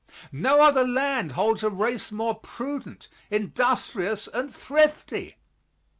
[0.31, 5.35] No other land holds a race more prudent, industrious and thrifty!